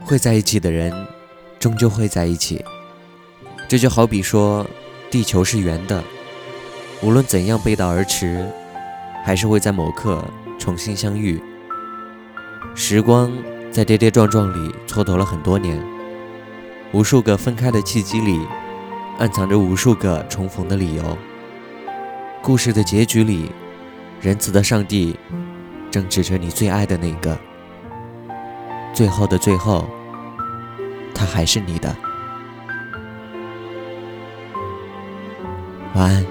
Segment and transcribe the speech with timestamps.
[0.00, 0.92] 会在一起的人，
[1.58, 2.64] 终究会在一起。
[3.68, 4.66] 这就好比说，
[5.10, 6.02] 地球是圆的，
[7.02, 8.48] 无论怎样背道而驰，
[9.24, 10.24] 还是会在某刻
[10.58, 11.42] 重新相遇。
[12.74, 13.30] 时光
[13.70, 15.82] 在跌跌撞撞里蹉跎了很多年，
[16.92, 18.40] 无数个分开的契机里，
[19.18, 21.18] 暗藏着无数个重逢的理由。
[22.40, 23.50] 故事的结局里，
[24.20, 25.18] 仁慈的上帝
[25.90, 27.36] 正指着你最爱的那个，
[28.98, 29.88] 最后的最后，
[31.14, 31.96] 他还是你的。
[35.94, 36.27] 晚安。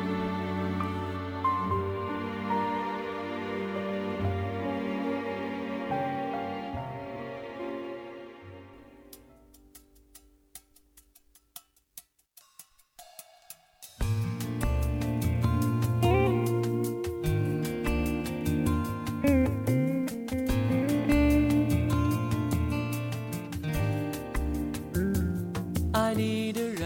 [25.98, 26.86] 爱你的人，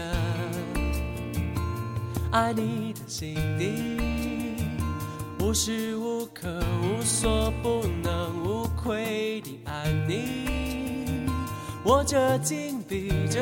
[2.30, 3.70] 爱你的心底，
[5.38, 6.48] 无时无刻
[6.82, 11.26] 无所不能、无愧的爱你。
[11.84, 13.38] 我这紧闭着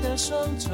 [0.00, 0.70] 的双唇，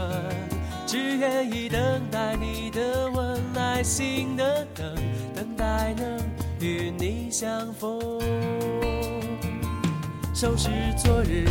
[0.85, 4.93] 只愿意等待你的吻，耐心的等，
[5.33, 6.19] 等待能
[6.59, 8.01] 与你相逢。
[10.35, 11.47] 收拾昨日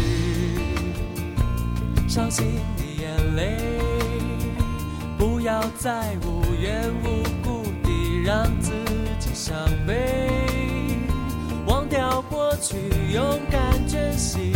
[2.09, 3.57] 伤心的眼泪。
[5.17, 8.71] 不要再无缘无故地让自
[9.19, 10.29] 己伤悲，
[11.65, 12.75] 忘掉过去，
[13.13, 14.53] 勇敢珍惜，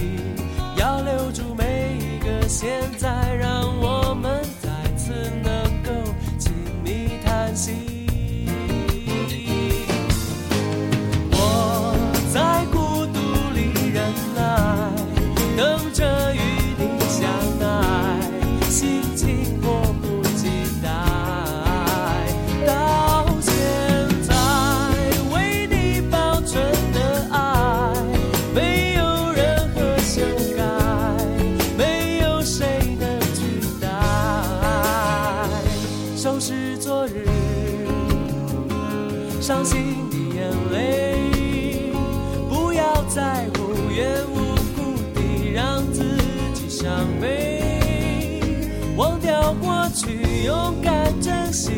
[0.78, 3.23] 要留住每一个现在，
[36.80, 37.26] 昨日
[39.42, 41.92] 伤心的眼泪，
[42.50, 46.18] 不要再无缘无故地让自
[46.54, 47.62] 己伤悲。
[48.98, 51.72] 忘掉过去，勇敢珍惜，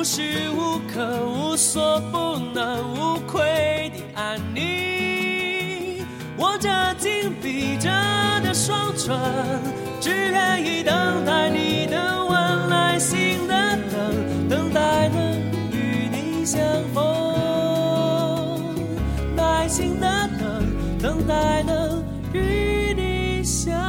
[0.00, 0.22] 无时
[0.56, 6.02] 无刻无所不能、无愧的爱你，
[6.38, 7.90] 握着紧闭着
[8.42, 9.14] 的双唇，
[10.00, 13.54] 只愿意等待你的吻，耐心的
[13.92, 15.38] 等，等待能
[15.70, 16.58] 与你相
[16.94, 18.58] 逢，
[19.36, 20.66] 耐心的等，
[20.98, 23.79] 等待能与你相。